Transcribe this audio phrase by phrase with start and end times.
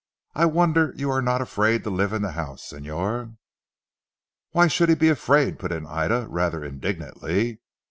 [0.33, 3.37] I wonder you are not afraid to live in the house, Señor."
[4.49, 7.59] "Why should he be afraid?" put in Ida rather indignantly.